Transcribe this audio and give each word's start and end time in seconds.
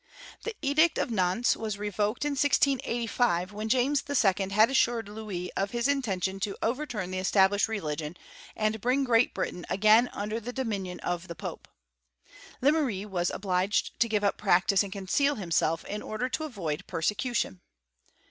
The 0.41 0.55
edict 0.63 0.97
of 0.97 1.11
Nantes 1.11 1.55
was 1.55 1.77
revoked 1.77 2.25
in 2.25 2.31
1685, 2.31 3.51
when 3.53 3.69
James 3.69 4.03
II. 4.09 4.49
had 4.49 4.71
assured 4.71 5.07
Louis 5.07 5.51
of 5.51 5.69
his 5.69 5.87
intention 5.87 6.39
to 6.39 6.57
over 6.63 6.87
turn 6.87 7.11
the 7.11 7.19
established 7.19 7.67
religion, 7.67 8.17
and 8.55 8.81
bring 8.81 9.03
Great 9.03 9.35
Britain 9.35 9.63
i^ain 9.69 10.09
under 10.11 10.39
the 10.39 10.53
dominion 10.53 10.99
of 11.01 11.27
the 11.27 11.35
pope. 11.35 11.67
Lemery 12.63 13.05
was 13.05 13.29
obliged 13.29 13.99
to 13.99 14.09
give 14.09 14.23
up 14.23 14.39
practice 14.39 14.81
and 14.81 14.91
conceal 14.91 15.35
himself, 15.35 15.85
in 15.85 16.01
order 16.01 16.29
to 16.29 16.45
avoid 16.45 16.87
persecution. 16.87 17.61